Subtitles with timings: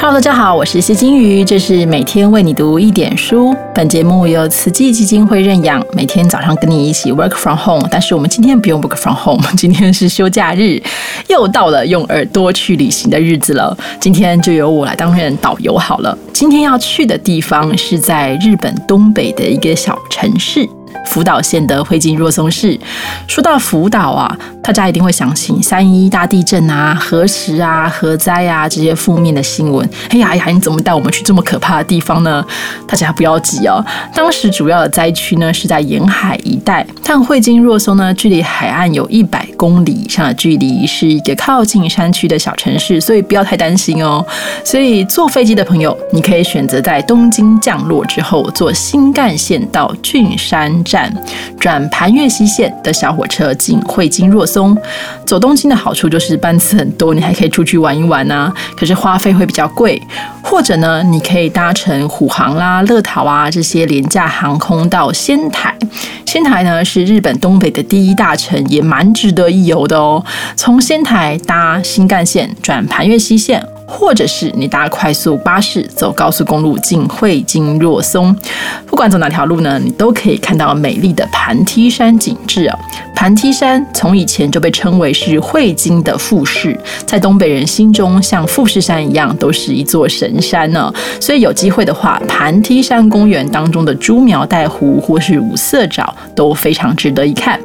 [0.00, 3.52] Hello，大家好，我是谢金鱼，这是每天为你读一点书。
[3.74, 7.88] 本节目由慈济基金会认养，每天早上跟你一起 work from home。
[7.90, 10.80] 但是我们今天不用 work from home， 今天是休假日，
[11.26, 13.76] 又到了用耳朵去旅行的日子了。
[13.98, 16.16] 今天就由我来担任导游好了。
[16.32, 20.64] 今天要去的地方是在日本东北的一个小城市。
[21.08, 22.78] 福岛县的汇金若松市，
[23.26, 29.88] 说到福岛啊，大家一定会想起三一大地震啊、核石啊、核灾啊这些负面的新闻。
[30.10, 32.44] 哎呀呀，你怎么带我们去这么可怕的地方呢？
[32.86, 33.82] 大家不要急哦，
[34.14, 44.24] 当时主要的灾区呢是在沿海一带，但汇金若松呢距离海岸有一百公里以上的距离，是一个靠近山区的小城市，所以不要太担心哦。
[44.62, 50.68] 所以坐飞机的朋友，你可以选择在东京降落之后坐新干线到郡山。
[50.84, 50.97] 站
[51.58, 54.76] 转盘越西线的小火车进汇金若松，
[55.26, 58.52] 走东京的好处就是班次很多，你还可以出去玩一玩呢。
[58.76, 60.00] 可是花费会比较贵，
[60.42, 65.74] 或者呢，你可以搭乘虎航啦、乐桃啊这些廉价航空到仙台。
[66.24, 70.24] 仙台呢是日本东北的第一大城，也蛮值得一游的哦。
[70.56, 73.64] 从仙台搭新干线转盘越西线。
[73.88, 78.36] 或者是你搭快速巴士走高速公路进汇金若松，
[78.86, 82.78] 不管走哪条路呢，你都可以看到美丽的盘梯山景致啊。
[83.14, 90.92] 盘梯山从以前就被称为是汇金的富士，在东北人心中像富士山一样，都是一座神山呢。
[91.18, 97.58] 所以有机会的话，盘梯山公园当中的朱苗带湖或是五色沼都非常值得一看。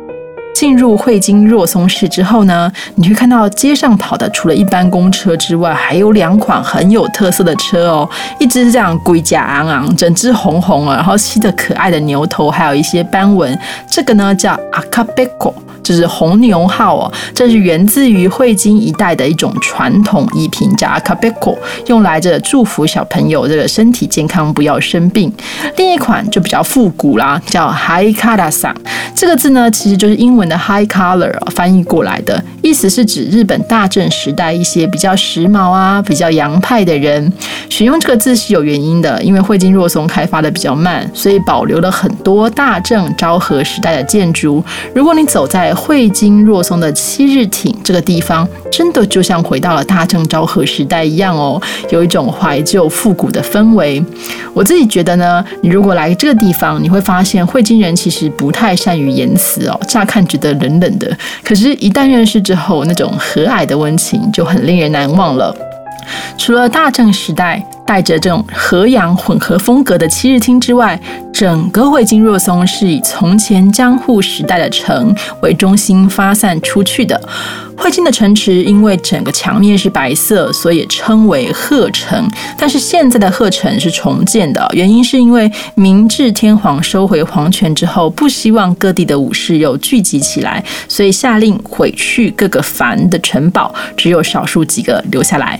[0.53, 8.09] 进入汇金若松市之后呢，你会看到街上跑的除了一般公车之外，还有两款很有特色的车哦。
[8.39, 13.57] 一只是这样龟甲昂昂，整只红红啊，然后吸着可爱的牛头，还有一些斑纹。
[13.89, 15.53] 这个呢叫阿卡贝果。
[15.83, 21.53] 就是红牛号哦，这是源自于汇金一带的一种传统艺品，叫阿卡贝果，
[21.87, 25.29] 用来着祝福小朋友这个身体健康，不要生病。
[25.75, 28.73] 另一款就比较复古啦，叫 High Color 桑，
[29.13, 37.31] 这个字呢其实就是英文的 High Color 翻译过来的，意思是指日本大正时代一些比较时髦啊、比较洋派的人。
[37.69, 44.63] 选用这个字是有原因的，因为汇金若松开发的比较慢，所以保留了很多大正昭和时代的建筑。
[44.93, 54.03] 如果你走在汇金若松的七日町这个地方，真的就像回到了大正昭和时代一样哦，有一种怀旧复古的氛围。
[54.53, 65.55] 我自己觉得呢，你如果来这个地方，你会发现汇金人其实不太善于言辞哦，乍看觉得冷冷的，可是，一旦认识之后，那种和蔼的温情就很令人难忘了。
[66.37, 70.99] 除了大正时代带着这种和洋混合风格的七日厅之外，
[71.31, 77.19] 整个汇金若松是以从前江户时代的城为中心发散出去的。
[77.75, 82.29] 汇金的城池因为整个墙面是白色，所以称为鹤城。
[82.57, 95.59] 但是现在的鹤城是重建的，原因是因为明治天皇收回皇权之后，不希望各地的武士又聚集起来，所以下令毁去各个藩的城堡，只有少数几个留下来。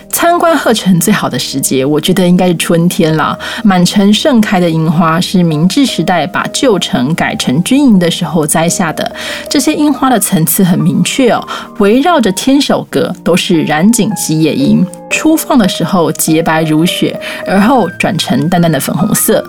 [0.11, 3.37] 参观鹤城最好的时节，我觉得应该是春天了。
[3.63, 9.11] 满城盛开的樱花是明治时代把旧城改成军营的时候栽下的。
[9.49, 11.47] 这些樱花的层次很明确哦，
[11.79, 14.85] 围绕着天守阁都是染井吉野樱。
[15.09, 19.43] 初放的时候洁白如雪，而后转成淡淡的粉红色。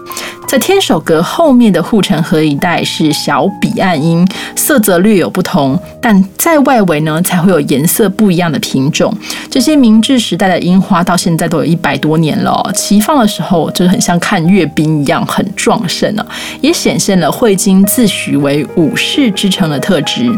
[0.49, 9.17] 在天守阁后面的护城河一带是小彼岸樱，色泽略有不同，但在外围呢才会有颜色不一样的品种。
[9.49, 16.24] 这些明治时代的樱花到现在都有一百多年了，齐放的时候就是很像看阅兵一样，很壮盛呢，
[16.60, 20.30] 也显现了汇金自诩为武士之城的特质。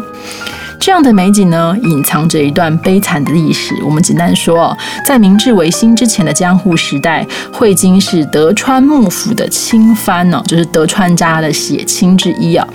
[0.84, 3.74] 这样的美景呢，隐藏着一段悲惨的历史。
[3.82, 12.68] 我们简单说，在明治维新之前的江户时代，汇金是德川幕府的亲藩呢，就是德川家的血亲之一啊。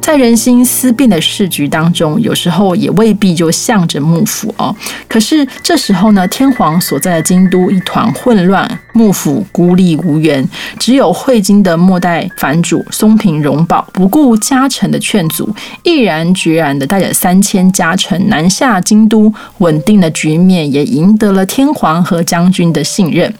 [0.00, 4.72] 在人心思变的市局当中，有时候也未必就向着幕府哦。
[5.08, 10.48] 可是这时候呢，天皇所在的京都一团混乱，幕府孤立无援，
[10.78, 15.52] 只有汇金的末代藩主松平荣保不顾家臣的劝阻，
[15.82, 17.42] 毅然决然的带着三。
[17.42, 23.32] 千天加成南下京都，稳定的局面也赢得了天皇和将军的信任。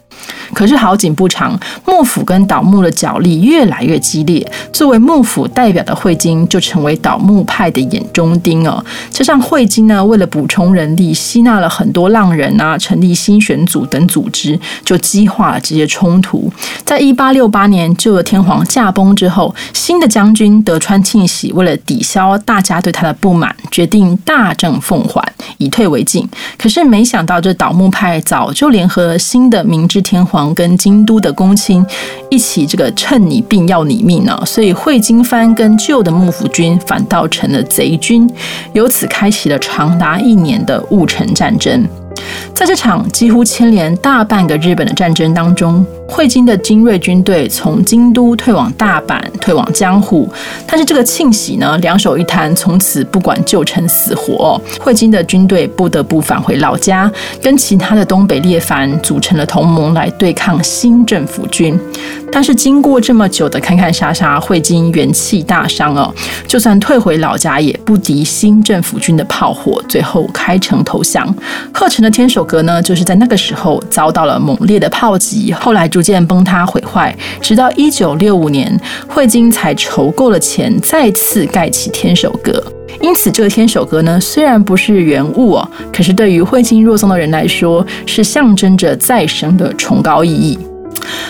[0.55, 8.83] 可是好景不长，幕府跟倒幕的角力越来越激烈，作为幕府代表的汇金就成为倒幕派的眼中钉哦。
[9.11, 16.51] 加上汇金呢，为了补充人力，吸纳了很多浪人啊，成立新选组等组织，就激化了这些冲突。
[16.85, 25.21] 在一八六八年旧的天皇驾崩之后，新的将军德川庆喜为了抵消大家对他的不满，决定大政奉还，
[25.59, 26.27] 以退为进。
[26.57, 31.85] 可是没想到，这倒幕派早就联合新的明治天皇跟京都的公卿
[32.31, 34.41] 一起，这个趁你病要你命呢。
[34.47, 38.31] 所以惠金藩跟旧的幕府军反倒成了贼军，
[38.73, 41.85] 由此开启了长达一年的戊辰战争。
[42.55, 50.29] 在这场几乎牵连大半个日本的战争当中，汇金的精锐军队从京都退往大阪，退往江户。
[50.67, 54.61] 但是这个庆喜呢，两手一摊，从此不管救成死活。
[54.81, 57.11] 汇金的军队不得不返回老家，
[57.43, 61.79] 跟其他的东北列藩组成了同盟来对抗新政府军。
[62.33, 66.13] 但是经过这么久的看看杀杀，汇金元气大伤哦，
[66.47, 71.35] 就算退回老家，也不敌新政府军的炮火，最后开城投降。
[71.73, 78.79] 鹤城的天守阁呢，就是在那个时候遭到了猛烈的炮击，后来逐渐崩塌毁坏，直到一九六五年，
[79.09, 82.63] 汇金才筹够了钱，再次盖起天守阁。
[83.01, 90.59] 因此，这个天守阁呢，虽然不是原物哦，可是对于汇金若松的人来说，是象征着再生的崇高意义。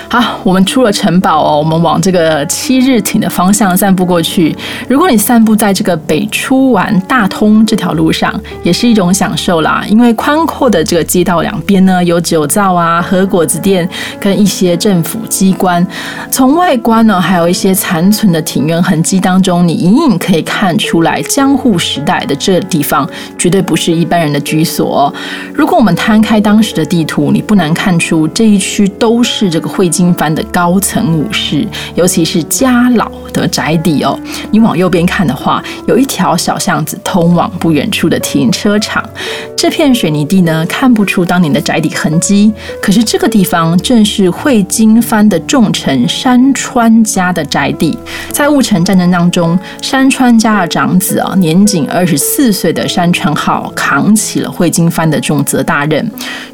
[0.09, 4.57] 好，我们出了城堡哦，我们往这个七日町的方向散步过去。
[4.89, 8.33] 如果你散步在这个北出丸大通这条路上，
[8.63, 9.85] 也是一种享受啦。
[9.89, 13.89] 因为宽阔的这个街道两边呢，有酒造啊、和果子店
[14.21, 15.85] 跟一些政府机关。
[16.31, 23.09] 从外观呢，还有一些残存的庭院痕迹当中，你隐隐可以看出来，江户时代的这地方
[23.39, 25.13] 绝对不是一般人的居所。
[25.53, 29.87] 如果我们摊开当时的地图，你不难看出这一区都是这个会。
[29.97, 34.19] 金藩的高层武士，尤其是家老的宅邸哦。
[34.51, 39.03] 你往右边看的话，有一条小巷子通往不远处的停车场。
[39.57, 42.53] 这片水泥地呢，看不出当年的宅邸痕迹。
[42.83, 47.99] 可是这个地方正是汇金藩的重臣山川家的宅邸。
[48.31, 56.07] 在戊辰战争当中，山川家的长子啊，年仅二十四岁的山川浩扛起了汇金藩的重责大任。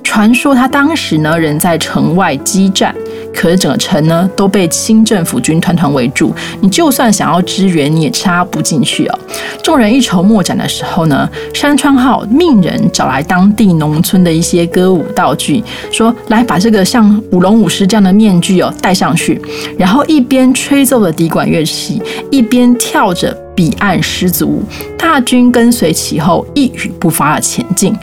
[0.05, 2.95] 传说他当时呢，人在城外激战。
[3.35, 9.19] 可是整个城呢都被清政府军团团围住，你就算想要支援，你也插不进去哦。
[9.63, 19.41] 众人一筹莫展的时候呢，山川号命人找来当地农村的一些歌舞道具，说来把这个像舞龙舞狮这样的面具哦戴上去，
[19.79, 23.37] 然后一边吹奏着笛管乐器，一边跳着。
[23.55, 24.63] 彼岸狮子舞，
[24.99, 27.95] 大军跟随其后，一语不发的前进。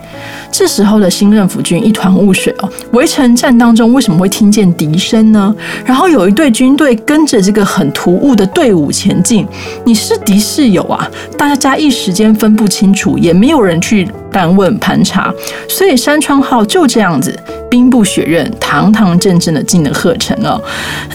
[0.52, 2.70] 这时候的新政府军一团雾水哦。
[2.92, 5.54] 围城战当中为什么会听见笛声呢？
[5.86, 9.48] 然后有一队军队跟着这个很突兀的队伍前进，
[9.84, 11.10] 你是敌是友啊？
[11.38, 14.08] 大家一时间分不清楚，也没有人去。
[14.32, 15.34] 单问盘查，
[15.68, 17.36] 所以山川号就这样子
[17.70, 20.62] 兵不血刃、堂堂正正的进了鹤城哦。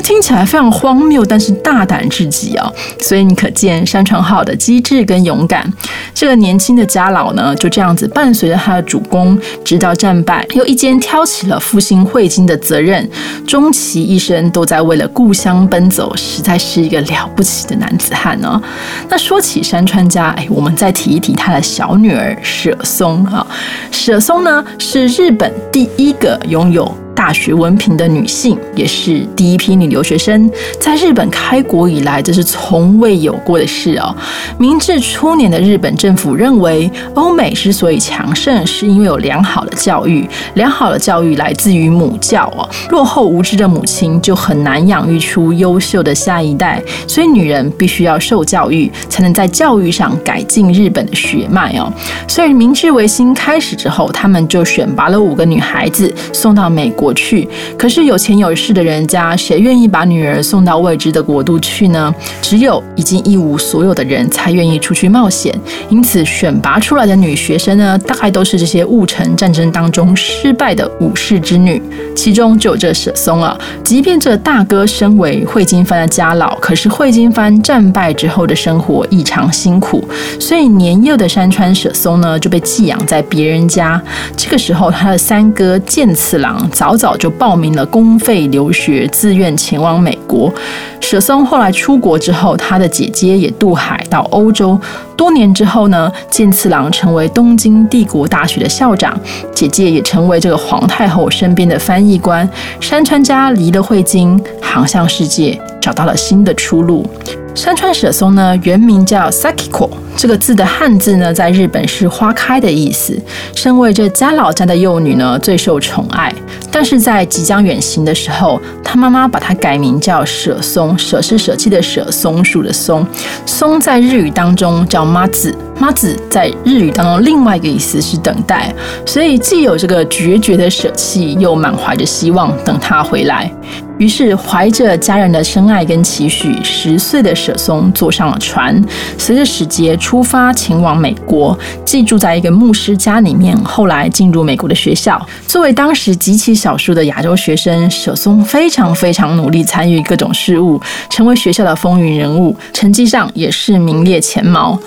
[0.03, 2.71] 听起来非常荒谬，但是大胆至极啊！
[3.01, 5.71] 所以你可见山川号的机智跟勇敢。
[6.15, 13.09] 这个年轻的家老呢，就这样子伴随着他的主公，直到战败，又一肩挑起了复兴汇金的责任，
[13.47, 18.61] 终其一生都在为了故乡奔走，实在是一个了不起的男子汉哦。
[19.09, 23.25] 那说起山川家，哎，我们再提一提他的小女儿舍松。
[23.27, 23.47] 啊，
[23.91, 27.04] 舍松呢是日本第一个拥有。
[27.15, 30.51] 大学文凭的女性，也是第一批女留学生，
[30.81, 34.15] 在日本开国以来，这是从未有过的事哦。
[34.59, 42.69] 明治初年的日本政府认为，欧美之所以强盛，是因为有良好的教育，良好的教育来自于母教哦。
[42.91, 51.93] 落后无知的母亲就很难养育出优秀的下一代，所以女人必须要受教育，才能在教育上改进日本的血脉哦。
[52.27, 57.04] 所以明治维新开始之后，他们就选拔了五个女孩子送到美国。
[57.05, 57.47] 过去，
[57.77, 62.15] 可是有钱有势的人家，谁愿意把女儿送到未知的国度去呢？
[62.41, 65.55] 只有已经一无所有的人才愿意出去冒险。
[65.91, 71.83] 因此，选拔出来的女学生呢，大概都是这些戊辰战争当中失败的武士之女，
[72.17, 73.55] 其中就有这舍松啊。
[73.85, 80.03] 即便这大哥身为汇金藩的家老，可是汇金藩战败之后的生活异常辛苦，
[80.41, 84.01] 所以年幼的山川舍松呢，就被寄养在别人家。
[84.35, 86.94] 这个时候，他的三哥剑次郎早。
[86.97, 90.53] 早早就报名了公费留学，自愿前往美国。
[91.01, 94.77] 舍松后来出国之后，他的姐姐也渡海到欧洲。
[95.17, 99.17] 多年之后呢，健次郎成为东京帝国大学的校长，
[99.53, 102.49] 姐姐也成为这个皇太后身边的翻译官。
[102.81, 107.07] 山川家离了汇金，航向世界，找到了新的出路。
[107.55, 113.17] 山川舍松呢，原名叫 Sakiko，这个字的汉字呢，在日本是花开的意思。
[113.55, 116.35] 身为这家老家的幼女呢，最受宠爱。
[116.73, 123.07] 但是在即将远行的时候，她妈妈把她改名叫舍松，舍是舍弃的舍，松树的松。
[123.47, 128.75] 松在日语当中叫妈子，妈子在日语当中另外一个意思是等待，
[129.07, 133.49] 所以既有这个决绝的舍弃，又满怀着希望等他回来。
[133.99, 138.83] 于是，怀着家人的深爱跟期许，十岁的舍松坐上了船，
[139.17, 143.57] 随着使节出发前往美国，寄住在一个牧师家里面。
[143.59, 154.79] 后来进入美国的学校，作为当时极其少数的亚洲学生，舍松非常非常努力参与各种事务，成为学校的风云人物，成绩上也是名列前茅。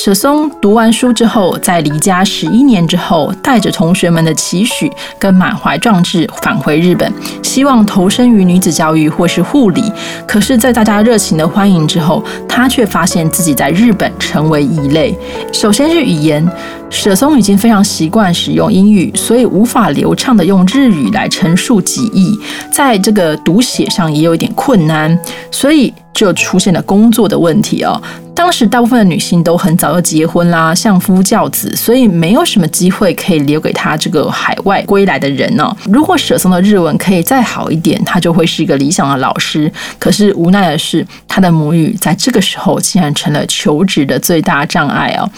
[0.00, 4.88] 舍松读完书之后，在离家十一年之后，带着同学们的期许
[5.18, 7.12] 跟满怀壮志返回日本，
[7.42, 9.92] 希望投身于女子教育或是护理。
[10.24, 15.18] 可是，在大家热情的欢迎之后，他却发现自己在日本成为异类。
[15.52, 16.48] 首先是语言。
[16.90, 22.38] 舍松已经非常习惯使用英语，所以无法流畅的用日语来陈述己意，
[22.72, 25.16] 在这个读写上也有一点困难，
[25.50, 28.00] 所以就出现了工作的问题哦。
[28.34, 35.76] 当时大部分的女性都很早就结婚啦，相夫教子，所以没有什么机会可以留给他这个海外归来的人呢。
[35.90, 39.70] 如果舍松的日文可以再好一点，他就会是一个理想的老师。
[39.98, 45.28] 可是无奈的是，他的母语在这个时候竟然成了求职的最大障碍哦。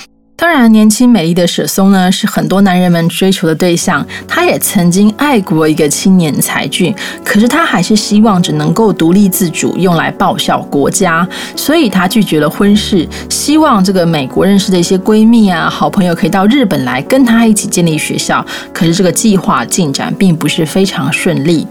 [0.40, 4.04] 当然，年轻美丽的舍松呢，是很多男人们追求的对象。
[4.26, 13.06] 他也曾经爱过一个青年才俊，可是他还是希望只能够独立自主，用来报效国家，所以他拒绝了婚事。
[13.28, 18.42] 希望这个美国认识的一些闺蜜啊、好朋友可以到日本来跟他一起建立学校。
[18.72, 21.66] 可是这个计划进展并不是非常顺利。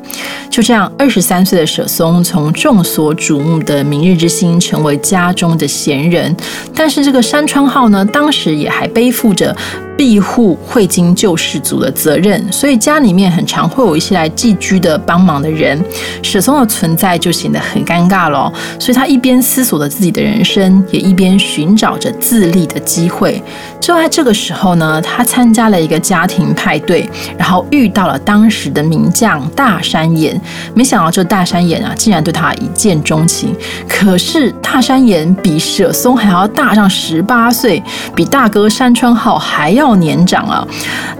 [0.51, 6.35] 就这样，二十三岁的舍松从众所瞩目的明日之星成为家中的闲人。
[6.75, 8.58] 但是这个山川号呢，当时。
[8.59, 9.55] 也还背负着
[9.99, 15.77] 庇护会经救世主的责任，所以家里面很常会有一些来寄居的帮忙的人，
[16.23, 18.49] 舍松的存在就显得很尴尬了。
[18.79, 23.43] 所以他一边思索着自己的人生，也一边寻找着自立的机会。
[23.81, 30.39] 就在这个时候呢，他参加了一个家庭派对，然后遇到了当时的名将大山岩。
[30.73, 33.53] 没想到这大山岩啊，竟然对他一见钟情。
[33.85, 37.83] 可是大山岩比舍松还要大上十八岁，
[38.15, 40.67] 比大哥山川浩还要年长啊！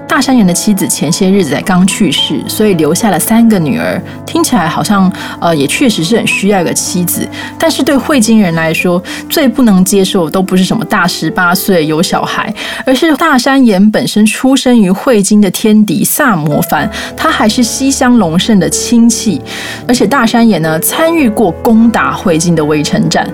[0.07, 4.01] 大山岩的妻子前些日子才刚去世，所以留下了三个女儿。
[4.25, 7.27] 听起来好像呃，也确实是很需要一个妻子。
[7.59, 12.53] 但是对汇金人来说，最不能接受都不是什么大十八岁有小孩，
[12.85, 19.39] 而是大山岩本身出生于汇金的天敌萨摩藩，他还是西乡隆盛的亲戚，
[19.87, 23.29] 而且大山岩呢参与过攻打汇金的围城战。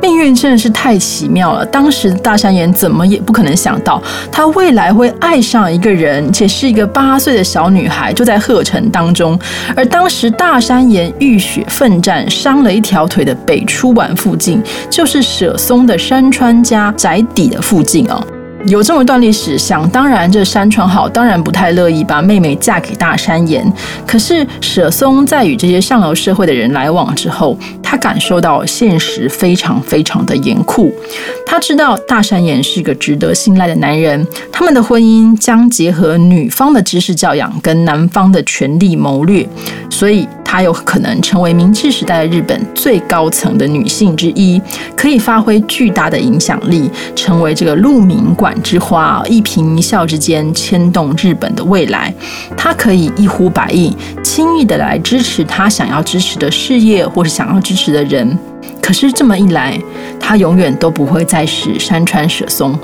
[0.00, 1.64] 命运真的是太奇妙了。
[1.66, 4.00] 当时大山岩怎么也不可能想到，
[4.30, 9.38] 他未来会爱上一个人，且是一个八岁的小女孩，就在鹤城当中。
[9.74, 18.22] 而当时大山岩浴血奋战，伤了一条腿的北出丸附近，就是舍松的山川家宅邸的附近哦。
[18.66, 23.64] 有这么一段历史，想当然，这山川好当然不太乐意把妹妹嫁给大山岩。
[24.04, 27.56] 可是舍松在与这些上流社会的人来往之后，
[27.88, 30.92] 他感受到现实非常非常的严酷。
[31.46, 39.48] 他知道大山岩是个值得信赖的男人，他们的婚姻将结合女方的知识教养跟男方的权力谋略，
[39.88, 40.28] 所以。
[40.48, 44.62] 他有可能成为明治时代日本最高层的女性之一，
[44.96, 52.14] 可以发挥巨大的影响力，成为这个鹿鸣馆之花，一颦一笑之间牵动日本的未来。
[52.56, 58.36] 她可以一呼百应，轻易的来支持她想要支持的事业或是想要支持的人。
[58.80, 59.78] 可是这么一来，
[60.18, 62.76] 他永远都不会再是山川舍松，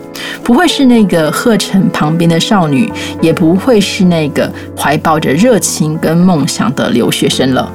[0.42, 7.70] 不会是那个鹤城旁边的少女，也不会是那个怀抱着热情跟梦想的留学生了。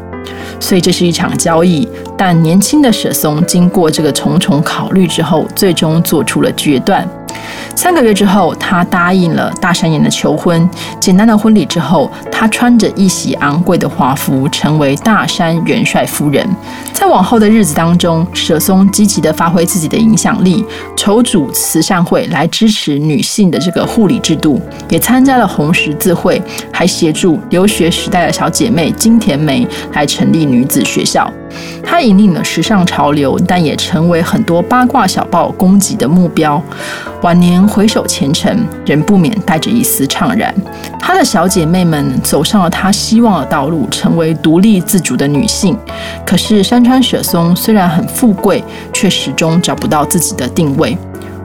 [0.59, 7.07] 所以这是一场交易，但年轻的舍松经过这个重重考虑之后，最终做出了决断。
[7.75, 10.67] 三个月之后，他答应了大山岩的求婚。
[11.00, 16.48] 简单的婚礼之后，他穿着一袭昂贵的华服，成为大山元帅夫人。
[16.91, 20.65] 在往后的日子当中，舍松积极的发挥自己的影响力，
[20.96, 26.41] 筹组慈善会来支持女性的这个护理制度，也参加了红十字会，
[26.74, 31.32] 还协助留学时代的小姐妹金田梅来成立女子学校。
[31.83, 36.61] 他引领了时尚潮流，但也成为很多八卦小报攻击的目标。
[37.21, 40.53] 晚年回首前程，仍不免带着一丝怅然。
[40.99, 45.77] 他的小姐妹们走上了他希望的道路，成为独立自主的女性。
[46.25, 50.97] 可是山川雪松虽然很富贵，却始终找不到自己的定位。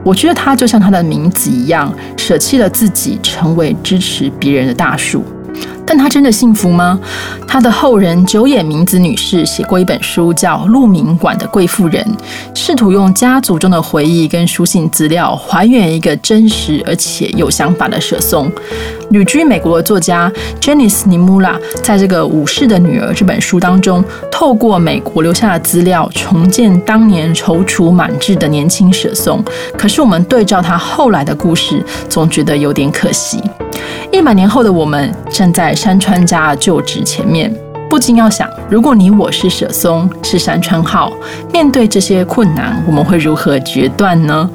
[0.03, 5.23] 我觉得他就像他的名字一样，舍弃了自己，成为支持别人的大树。
[5.85, 6.99] 但她真的幸福吗？
[7.47, 12.03] 她的后人久野明子女士写过一本书，叫《鹿鸣馆的贵妇人》，
[12.57, 18.51] 试图用家族中的回忆跟书信资料，还原一个真实而且有想法的舍松。
[19.09, 29.43] 旅居美国的作家 Janice Nimura 在这个《武士的女儿》这本书当中，透过美国留下的资料，重建当年踌躇满志的年轻舍松。
[29.77, 33.39] 可是我们对照他后来的故事，总觉得有点可惜。
[34.13, 37.51] 一百年后的我们站在山川家旧址前面，
[37.89, 41.11] 不禁要想：如果你我是舍松，是山川号，
[41.51, 44.47] 面对这些困难，我们会如何决断呢？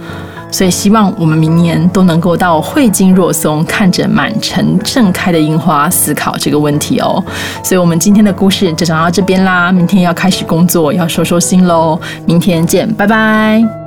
[0.53, 7.23] 所以，希望我们明年都能够到汇金若松，看着满城盛开的樱花，思考这个问题哦。
[7.65, 9.73] 所以，我们今天的故事就讲到这边啦。
[9.73, 12.01] 明天要开始工作，要收收心喽。
[12.25, 13.78] 明天见，拜拜。